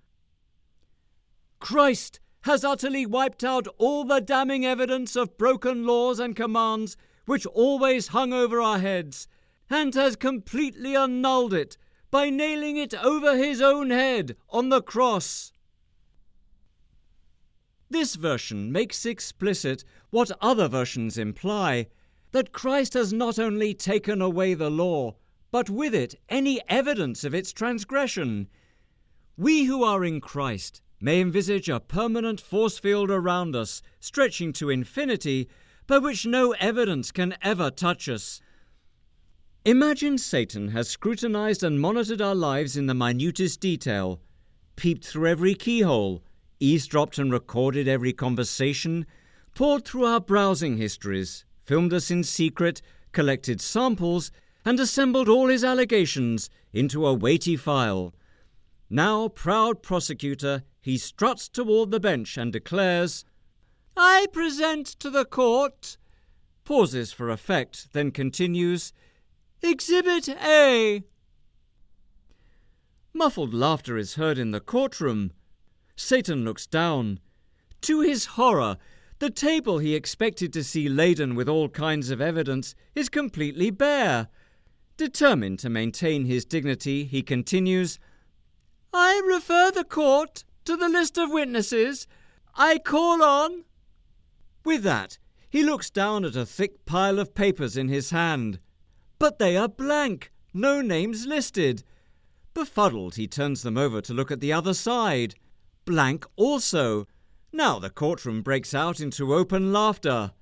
Christ 1.60 2.18
has 2.42 2.64
utterly 2.64 3.06
wiped 3.06 3.44
out 3.44 3.68
all 3.78 4.04
the 4.04 4.20
damning 4.20 4.66
evidence 4.66 5.14
of 5.14 5.38
broken 5.38 5.86
laws 5.86 6.18
and 6.18 6.34
commands 6.34 6.96
which 7.26 7.46
always 7.46 8.08
hung 8.08 8.32
over 8.32 8.60
our 8.60 8.80
heads, 8.80 9.28
and 9.68 9.94
has 9.94 10.16
completely 10.16 10.96
annulled 10.96 11.54
it 11.54 11.76
by 12.10 12.28
nailing 12.28 12.76
it 12.76 12.92
over 12.94 13.36
his 13.36 13.60
own 13.60 13.90
head 13.90 14.36
on 14.48 14.68
the 14.68 14.82
cross. 14.82 15.52
This 18.00 18.14
version 18.14 18.72
makes 18.72 19.04
explicit 19.04 19.84
what 20.08 20.30
other 20.40 20.68
versions 20.68 21.18
imply 21.18 21.88
that 22.32 22.50
Christ 22.50 22.94
has 22.94 23.12
not 23.12 23.38
only 23.38 23.74
taken 23.74 24.22
away 24.22 24.54
the 24.54 24.70
law, 24.70 25.16
but 25.50 25.68
with 25.68 25.94
it 25.94 26.14
any 26.30 26.62
evidence 26.66 27.24
of 27.24 27.34
its 27.34 27.52
transgression. 27.52 28.48
We 29.36 29.64
who 29.64 29.84
are 29.84 30.02
in 30.02 30.22
Christ 30.22 30.80
may 30.98 31.20
envisage 31.20 31.68
a 31.68 31.78
permanent 31.78 32.40
force 32.40 32.78
field 32.78 33.10
around 33.10 33.54
us, 33.54 33.82
stretching 34.00 34.54
to 34.54 34.70
infinity, 34.70 35.50
by 35.86 35.98
which 35.98 36.24
no 36.24 36.52
evidence 36.52 37.12
can 37.12 37.36
ever 37.42 37.70
touch 37.70 38.08
us. 38.08 38.40
Imagine 39.66 40.16
Satan 40.16 40.68
has 40.68 40.88
scrutinized 40.88 41.62
and 41.62 41.78
monitored 41.78 42.22
our 42.22 42.34
lives 42.34 42.78
in 42.78 42.86
the 42.86 42.94
minutest 42.94 43.60
detail, 43.60 44.22
peeped 44.74 45.04
through 45.04 45.26
every 45.26 45.54
keyhole, 45.54 46.22
eavesdropped 46.60 47.18
and 47.18 47.32
recorded 47.32 47.88
every 47.88 48.12
conversation, 48.12 49.06
poured 49.54 49.84
through 49.84 50.04
our 50.04 50.20
browsing 50.20 50.76
histories, 50.76 51.44
filmed 51.60 51.92
us 51.92 52.10
in 52.10 52.22
secret, 52.22 52.80
collected 53.12 53.60
samples, 53.60 54.30
and 54.64 54.78
assembled 54.78 55.28
all 55.28 55.48
his 55.48 55.64
allegations 55.64 56.50
into 56.72 57.06
a 57.06 57.14
weighty 57.14 57.56
file. 57.56 58.14
Now, 58.88 59.28
proud 59.28 59.82
prosecutor, 59.82 60.62
he 60.80 60.98
struts 60.98 61.48
toward 61.48 61.90
the 61.90 62.00
bench 62.00 62.36
and 62.36 62.52
declares, 62.52 63.24
I 63.96 64.26
present 64.32 64.86
to 65.00 65.10
the 65.10 65.24
court, 65.24 65.96
pauses 66.64 67.12
for 67.12 67.30
effect, 67.30 67.92
then 67.92 68.10
continues, 68.10 68.92
Exhibit 69.62 70.28
A. 70.28 71.02
Muffled 73.12 73.52
laughter 73.52 73.96
is 73.96 74.14
heard 74.14 74.38
in 74.38 74.52
the 74.52 74.60
courtroom. 74.60 75.32
Satan 76.00 76.44
looks 76.44 76.66
down. 76.66 77.20
To 77.82 78.00
his 78.00 78.24
horror, 78.26 78.78
the 79.18 79.30
table 79.30 79.78
he 79.78 79.94
expected 79.94 80.52
to 80.54 80.64
see 80.64 80.88
laden 80.88 81.34
with 81.34 81.48
all 81.48 81.68
kinds 81.68 82.10
of 82.10 82.20
evidence 82.20 82.74
is 82.94 83.08
completely 83.08 83.70
bare. 83.70 84.28
Determined 84.96 85.58
to 85.60 85.68
maintain 85.68 86.24
his 86.24 86.44
dignity, 86.44 87.04
he 87.04 87.22
continues, 87.22 87.98
I 88.92 89.22
refer 89.24 89.70
the 89.70 89.84
court 89.84 90.44
to 90.64 90.76
the 90.76 90.88
list 90.88 91.18
of 91.18 91.30
witnesses. 91.30 92.06
I 92.54 92.78
call 92.78 93.22
on. 93.22 93.64
With 94.64 94.82
that, 94.82 95.18
he 95.48 95.62
looks 95.62 95.90
down 95.90 96.24
at 96.24 96.34
a 96.34 96.46
thick 96.46 96.86
pile 96.86 97.18
of 97.18 97.34
papers 97.34 97.76
in 97.76 97.88
his 97.88 98.10
hand. 98.10 98.58
But 99.18 99.38
they 99.38 99.56
are 99.56 99.68
blank, 99.68 100.32
no 100.54 100.80
names 100.80 101.26
listed. 101.26 101.84
Befuddled, 102.54 103.14
he 103.14 103.28
turns 103.28 103.62
them 103.62 103.76
over 103.76 104.00
to 104.00 104.14
look 104.14 104.30
at 104.30 104.40
the 104.40 104.52
other 104.52 104.74
side. 104.74 105.34
Blank 105.84 106.26
also. 106.36 107.06
Now 107.52 107.78
the 107.78 107.90
courtroom 107.90 108.42
breaks 108.42 108.74
out 108.74 109.00
into 109.00 109.34
open 109.34 109.72
laughter. 109.72 110.32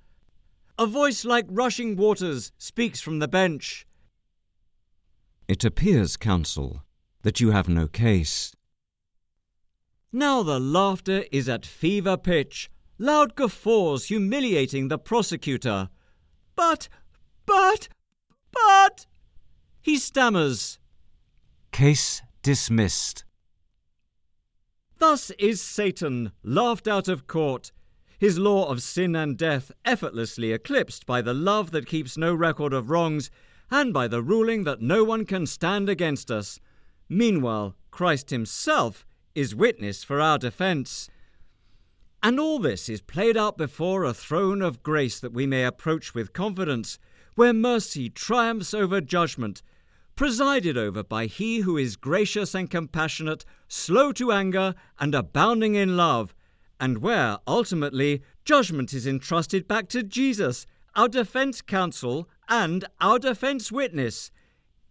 A 0.77 0.85
voice 0.85 1.25
like 1.25 1.45
rushing 1.49 1.95
waters 1.95 2.51
speaks 2.57 3.01
from 3.01 3.19
the 3.19 3.27
bench. 3.27 3.85
It 5.47 5.65
appears, 5.65 6.15
counsel, 6.15 6.83
that 7.23 7.39
you 7.39 7.51
have 7.51 7.67
no 7.67 7.87
case. 7.87 8.53
Now 10.11 10.43
the 10.43 10.59
laughter 10.59 11.25
is 11.31 11.49
at 11.49 11.65
fever 11.65 12.17
pitch, 12.17 12.69
loud 12.97 13.35
guffaws 13.35 14.05
humiliating 14.05 14.87
the 14.87 14.97
prosecutor. 14.97 15.89
But, 16.55 16.87
but, 17.45 17.89
but, 18.51 19.05
he 19.81 19.97
stammers. 19.97 20.79
Case 21.71 22.21
dismissed. 22.41 23.23
Thus 24.99 25.31
is 25.39 25.61
Satan 25.61 26.33
laughed 26.43 26.87
out 26.87 27.07
of 27.07 27.25
court, 27.25 27.71
his 28.19 28.37
law 28.37 28.69
of 28.69 28.81
sin 28.81 29.15
and 29.15 29.37
death 29.37 29.71
effortlessly 29.85 30.51
eclipsed 30.51 31.05
by 31.05 31.21
the 31.21 31.33
love 31.33 31.71
that 31.71 31.87
keeps 31.87 32.17
no 32.17 32.33
record 32.35 32.73
of 32.73 32.89
wrongs, 32.89 33.31
and 33.71 33.93
by 33.93 34.09
the 34.09 34.21
ruling 34.21 34.65
that 34.65 34.81
no 34.81 35.05
one 35.05 35.25
can 35.25 35.45
stand 35.45 35.87
against 35.87 36.29
us. 36.29 36.59
Meanwhile, 37.07 37.75
Christ 37.91 38.29
himself 38.29 39.05
is 39.35 39.55
witness 39.55 40.03
for 40.03 40.19
our 40.19 40.37
defence. 40.37 41.09
And 42.21 42.37
all 42.37 42.59
this 42.59 42.89
is 42.89 42.99
played 42.99 43.37
out 43.37 43.57
before 43.57 44.03
a 44.03 44.13
throne 44.13 44.61
of 44.61 44.83
grace 44.83 45.19
that 45.21 45.31
we 45.31 45.47
may 45.47 45.63
approach 45.63 46.13
with 46.13 46.33
confidence, 46.33 46.99
where 47.35 47.53
mercy 47.53 48.09
triumphs 48.09 48.73
over 48.73 48.99
judgment, 48.99 49.61
presided 50.19 50.77
over 50.77 51.01
by 51.01 51.27
He 51.27 51.59
who 51.59 51.77
is 51.77 51.95
gracious 51.95 52.53
and 52.53 52.69
compassionate, 52.69 53.45
slow 53.69 54.11
to 54.11 54.33
anger, 54.33 54.75
and 54.99 55.15
abounding 55.15 55.75
in 55.75 55.95
love, 55.95 56.35
and 56.77 56.97
where, 56.97 57.37
ultimately, 57.47 58.21
judgment 58.43 58.91
is 58.91 59.07
entrusted 59.07 59.65
back 59.65 59.87
to 59.87 60.03
Jesus, 60.03 60.65
our 60.93 61.07
defense 61.07 61.61
counsel 61.61 62.27
and 62.49 62.83
our 62.99 63.17
defense 63.17 63.71
witness. 63.71 64.29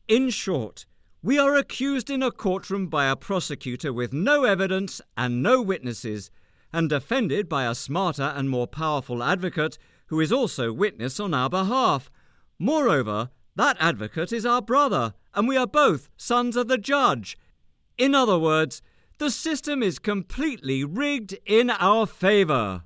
In 0.08 0.30
short, 0.30 0.86
we 1.22 1.38
are 1.38 1.56
accused 1.56 2.08
in 2.08 2.22
a 2.22 2.30
courtroom 2.30 2.86
by 2.86 3.04
a 3.04 3.14
prosecutor 3.14 3.92
with 3.92 4.14
no 4.14 4.44
evidence 4.44 4.98
and 5.14 5.42
no 5.42 5.60
witnesses, 5.60 6.30
and 6.72 6.88
defended 6.88 7.50
by 7.50 7.66
a 7.66 7.74
smarter 7.74 8.32
and 8.34 8.48
more 8.48 8.66
powerful 8.66 9.22
advocate 9.22 9.76
who 10.06 10.20
is 10.20 10.32
also 10.32 10.72
witness 10.72 11.20
on 11.20 11.34
our 11.34 11.50
behalf. 11.50 12.10
Moreover, 12.58 13.28
that 13.58 13.76
advocate 13.80 14.32
is 14.32 14.46
our 14.46 14.62
brother, 14.62 15.14
and 15.34 15.48
we 15.48 15.56
are 15.56 15.66
both 15.66 16.08
sons 16.16 16.56
of 16.56 16.68
the 16.68 16.78
judge. 16.78 17.36
In 17.98 18.14
other 18.14 18.38
words, 18.38 18.82
the 19.18 19.32
system 19.32 19.82
is 19.82 19.98
completely 19.98 20.84
rigged 20.84 21.36
in 21.44 21.68
our 21.68 22.06
favour. 22.06 22.84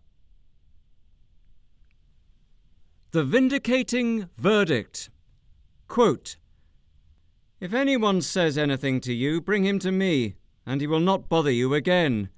The 3.11 3.23
Vindicating 3.23 4.31
Verdict. 4.39 5.11
Quote, 5.89 6.37
if 7.61 7.75
anyone 7.75 8.23
says 8.23 8.57
anything 8.57 9.01
to 9.03 9.13
you, 9.13 9.43
bring 9.43 9.65
him 9.65 9.79
to 9.81 9.93
me, 9.93 10.37
and 10.65 10.81
he 10.81 10.87
will 10.87 11.01
not 11.01 11.29
bother 11.29 11.51
you 11.51 11.75
again. 11.75 12.31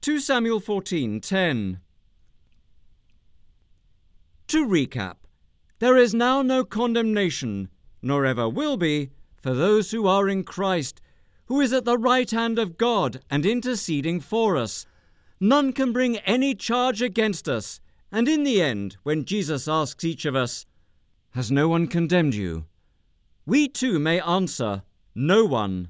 2 0.00 0.20
Samuel 0.20 0.60
14:10. 0.60 1.80
To 4.46 4.66
recap, 4.66 5.16
there 5.82 5.96
is 5.96 6.14
now 6.14 6.42
no 6.42 6.62
condemnation, 6.62 7.68
nor 8.00 8.24
ever 8.24 8.48
will 8.48 8.76
be, 8.76 9.10
for 9.34 9.52
those 9.52 9.90
who 9.90 10.06
are 10.06 10.28
in 10.28 10.44
Christ, 10.44 11.00
who 11.46 11.60
is 11.60 11.72
at 11.72 11.84
the 11.84 11.98
right 11.98 12.30
hand 12.30 12.56
of 12.56 12.78
God 12.78 13.20
and 13.28 13.44
interceding 13.44 14.20
for 14.20 14.56
us. 14.56 14.86
None 15.40 15.72
can 15.72 15.92
bring 15.92 16.18
any 16.18 16.54
charge 16.54 17.02
against 17.02 17.48
us, 17.48 17.80
and 18.12 18.28
in 18.28 18.44
the 18.44 18.62
end, 18.62 18.96
when 19.02 19.24
Jesus 19.24 19.66
asks 19.66 20.04
each 20.04 20.24
of 20.24 20.36
us, 20.36 20.66
Has 21.30 21.50
no 21.50 21.66
one 21.66 21.88
condemned 21.88 22.36
you? 22.36 22.66
We 23.44 23.66
too 23.66 23.98
may 23.98 24.20
answer, 24.20 24.84
No 25.16 25.44
one. 25.44 25.88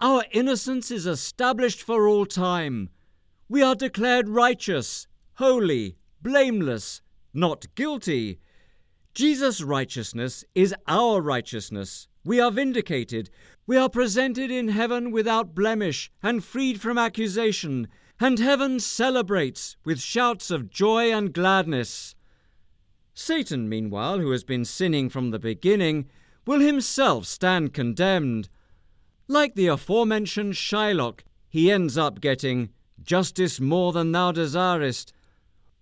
Our 0.00 0.24
innocence 0.32 0.90
is 0.90 1.06
established 1.06 1.84
for 1.84 2.08
all 2.08 2.26
time. 2.26 2.88
We 3.48 3.62
are 3.62 3.76
declared 3.76 4.28
righteous, 4.28 5.06
holy, 5.34 5.98
blameless, 6.20 7.00
not 7.32 7.72
guilty 7.76 8.40
Jesus' 9.20 9.60
righteousness 9.60 10.46
is 10.54 10.74
our 10.88 11.20
righteousness. 11.20 12.08
We 12.24 12.40
are 12.40 12.50
vindicated. 12.50 13.28
We 13.66 13.76
are 13.76 13.90
presented 13.90 14.50
in 14.50 14.68
heaven 14.68 15.10
without 15.10 15.54
blemish 15.54 16.10
and 16.22 16.42
freed 16.42 16.80
from 16.80 16.96
accusation, 16.96 17.88
and 18.18 18.38
heaven 18.38 18.80
celebrates 18.80 19.76
with 19.84 20.00
shouts 20.00 20.50
of 20.50 20.70
joy 20.70 21.12
and 21.12 21.34
gladness. 21.34 22.14
Satan, 23.12 23.68
meanwhile, 23.68 24.20
who 24.20 24.30
has 24.30 24.42
been 24.42 24.64
sinning 24.64 25.10
from 25.10 25.32
the 25.32 25.38
beginning, 25.38 26.06
will 26.46 26.60
himself 26.60 27.26
stand 27.26 27.74
condemned. 27.74 28.48
Like 29.28 29.54
the 29.54 29.66
aforementioned 29.66 30.54
Shylock, 30.54 31.24
he 31.46 31.70
ends 31.70 31.98
up 31.98 32.22
getting 32.22 32.70
justice 33.02 33.60
more 33.60 33.92
than 33.92 34.12
thou 34.12 34.32
desirest, 34.32 35.12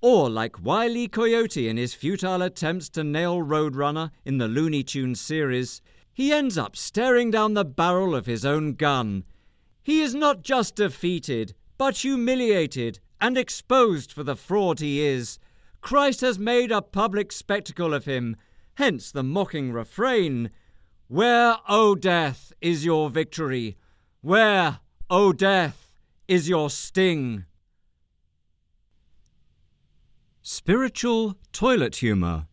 or 0.01 0.31
like 0.31 0.63
Wile 0.65 1.09
Coyote 1.09 1.69
in 1.69 1.77
his 1.77 1.95
futile 1.95 2.43
attempts 2.43 2.89
to 2.91 3.03
nail 3.03 3.39
Roadrunner 3.39 4.11
in 4.25 4.39
the 4.39 4.49
Looney 4.49 4.83
Tunes 4.83 5.21
series, 5.21 5.81
he 6.13 6.33
ends 6.33 6.57
up 6.57 6.77
staring 6.77 7.31
down 7.31 7.55
the 7.55 7.65
barrel 7.65 8.15
of 8.15 8.27
his 8.27 8.45
own 8.45 8.75
gun. 8.75 9.25
He 9.83 10.01
is 10.01 10.15
not 10.15 10.43
just 10.43 10.77
defeated, 10.77 11.55
but 11.77 11.99
humiliated 11.99 13.01
and 13.21 13.37
exposed 13.37 14.13
for 14.13 14.23
the 14.23 14.37
fraud 14.37 14.81
he 14.81 15.01
is. 15.01 15.39
Christ 15.81 16.21
has 16.21 16.39
made 16.39 16.71
a 16.71 16.83
public 16.83 17.33
spectacle 17.33 17.95
of 17.95 18.05
him, 18.05 18.37
hence 18.75 19.11
the 19.11 19.23
mocking 19.23 19.73
refrain 19.73 20.51
Where, 21.09 21.57
O 21.69 21.95
death, 21.95 22.53
is 22.61 22.85
your 22.85 23.11
victory? 23.11 23.77
Where, 24.21 24.81
O 25.09 25.33
death, 25.33 25.95
is 26.27 26.49
your 26.49 26.69
sting? 26.69 27.45
Spiritual 30.51 31.37
toilet 31.53 31.97
humour. 31.97 32.47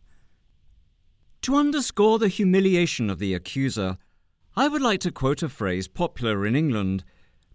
To 1.40 1.56
underscore 1.56 2.18
the 2.18 2.28
humiliation 2.28 3.08
of 3.08 3.18
the 3.18 3.32
accuser, 3.32 3.96
I 4.54 4.68
would 4.68 4.82
like 4.82 5.00
to 5.00 5.10
quote 5.10 5.42
a 5.42 5.48
phrase 5.48 5.88
popular 5.88 6.44
in 6.44 6.54
England. 6.54 7.04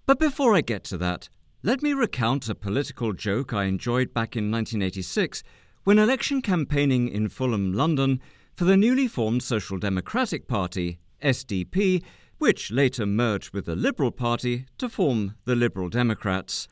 But 0.07 0.17
before 0.17 0.55
I 0.55 0.61
get 0.61 0.83
to 0.85 0.97
that, 0.97 1.29
let 1.61 1.83
me 1.83 1.93
recount 1.93 2.49
a 2.49 2.55
political 2.55 3.13
joke 3.13 3.53
I 3.53 3.65
enjoyed 3.65 4.15
back 4.15 4.35
in 4.35 4.49
1986 4.49 5.43
when 5.83 5.99
election 5.99 6.41
campaigning 6.41 7.07
in 7.07 7.29
Fulham, 7.29 7.71
London, 7.71 8.19
for 8.55 8.63
the 8.63 8.75
newly 8.75 9.07
formed 9.07 9.43
Social 9.43 9.77
Democratic 9.77 10.47
Party, 10.47 10.97
SDP, 11.21 12.01
which 12.39 12.71
later 12.71 13.05
merged 13.05 13.53
with 13.53 13.65
the 13.65 13.75
Liberal 13.75 14.11
Party 14.11 14.65
to 14.79 14.89
form 14.89 15.35
the 15.45 15.55
Liberal 15.55 15.89
Democrats. 15.89 16.67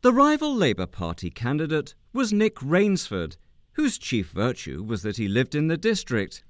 The 0.00 0.12
rival 0.12 0.54
Labour 0.54 0.86
Party 0.86 1.28
candidate 1.28 1.96
was 2.12 2.32
Nick 2.32 2.54
Raynsford, 2.62 3.36
whose 3.72 3.98
chief 3.98 4.30
virtue 4.30 4.84
was 4.84 5.02
that 5.02 5.16
he 5.16 5.26
lived 5.26 5.56
in 5.56 5.66
the 5.66 5.76
district. 5.76 6.44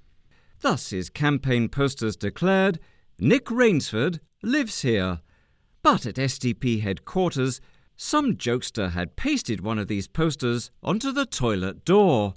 Thus 0.61 0.91
his 0.91 1.09
campaign 1.09 1.67
posters 1.67 2.15
declared, 2.15 2.79
Nick 3.17 3.45
Raynsford 3.45 4.19
lives 4.43 4.83
here. 4.83 5.21
But 5.81 6.05
at 6.05 6.15
SDP 6.15 6.81
headquarters, 6.81 7.59
some 7.97 8.35
jokester 8.35 8.91
had 8.91 9.15
pasted 9.15 9.61
one 9.61 9.79
of 9.79 9.87
these 9.87 10.07
posters 10.07 10.69
onto 10.83 11.11
the 11.11 11.25
toilet 11.25 11.83
door. 11.85 12.35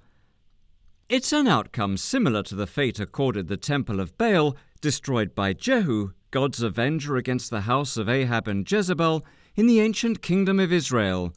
It's 1.11 1.33
an 1.35 1.47
outcome 1.47 1.99
similar 1.99 2.43
to 2.45 2.55
the 2.55 2.67
fate 2.67 2.99
accorded 2.99 3.49
the 3.49 3.59
Temple 3.59 4.01
of 4.01 4.17
Baal, 4.17 4.57
destroyed 4.81 5.35
by 5.35 5.53
Jehu, 5.53 6.13
God's 6.31 6.63
avenger 6.63 7.17
against 7.17 7.51
the 7.51 7.63
house 7.63 7.99
of 7.99 8.09
Ahab 8.09 8.49
and 8.49 8.69
Jezebel, 8.69 9.27
in 9.55 9.67
the 9.67 9.81
ancient 9.81 10.23
kingdom 10.23 10.59
of 10.59 10.73
Israel. 10.73 11.33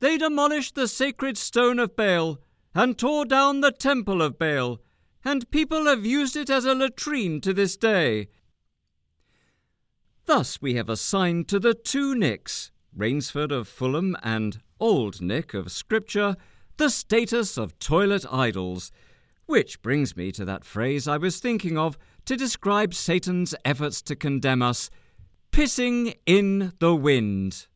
They 0.00 0.16
demolished 0.16 0.74
the 0.74 0.88
sacred 0.88 1.36
stone 1.36 1.78
of 1.78 1.94
Baal 1.94 2.38
and 2.74 2.96
tore 2.96 3.24
down 3.24 3.60
the 3.60 3.72
temple 3.72 4.22
of 4.22 4.38
Baal, 4.38 4.80
and 5.24 5.50
people 5.50 5.84
have 5.84 6.06
used 6.06 6.36
it 6.36 6.48
as 6.48 6.64
a 6.64 6.74
latrine 6.74 7.40
to 7.42 7.52
this 7.52 7.76
day. 7.76 8.28
Thus 10.24 10.62
we 10.62 10.74
have 10.74 10.88
assigned 10.88 11.48
to 11.48 11.58
the 11.58 11.74
two 11.74 12.14
Nicks, 12.14 12.70
Raynsford 12.96 13.52
of 13.52 13.68
Fulham 13.68 14.16
and 14.22 14.60
Old 14.78 15.20
Nick 15.20 15.52
of 15.52 15.70
Scripture, 15.70 16.36
the 16.78 16.88
status 16.88 17.58
of 17.58 17.78
toilet 17.78 18.24
idols, 18.32 18.90
which 19.46 19.82
brings 19.82 20.16
me 20.16 20.32
to 20.32 20.44
that 20.46 20.64
phrase 20.64 21.06
I 21.06 21.18
was 21.18 21.40
thinking 21.40 21.76
of 21.76 21.98
to 22.24 22.36
describe 22.36 22.94
Satan's 22.94 23.54
efforts 23.64 24.00
to 24.02 24.16
condemn 24.16 24.62
us 24.62 24.88
Pissing 25.52 26.14
in 26.26 26.72
the 26.78 26.94
Wind. 26.94 27.66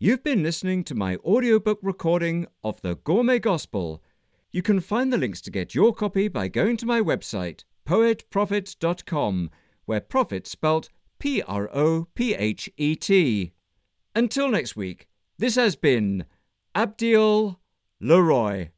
You've 0.00 0.24
been 0.24 0.42
listening 0.42 0.82
to 0.84 0.96
my 0.96 1.16
audiobook 1.24 1.78
recording 1.80 2.46
of 2.64 2.80
the 2.82 2.96
Gourmet 2.96 3.38
Gospel. 3.38 4.02
You 4.50 4.62
can 4.62 4.80
find 4.80 5.12
the 5.12 5.16
links 5.16 5.40
to 5.42 5.50
get 5.52 5.76
your 5.76 5.94
copy 5.94 6.26
by 6.26 6.48
going 6.48 6.76
to 6.76 6.86
my 6.86 7.00
website, 7.00 7.62
poetprophet.com, 7.86 9.50
where 9.86 10.00
prophet 10.00 10.48
spelt 10.48 10.88
P 11.20 11.40
R 11.42 11.70
O 11.72 12.08
P 12.16 12.34
H 12.34 12.68
E 12.76 12.96
T. 12.96 13.52
Until 14.14 14.48
next 14.48 14.76
week, 14.76 15.08
this 15.38 15.54
has 15.54 15.76
been 15.76 16.24
Abdiel 16.74 17.58
LeRoy. 18.02 18.70